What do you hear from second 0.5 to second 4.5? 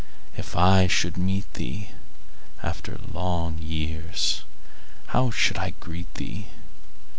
I should meet theeAfter long years,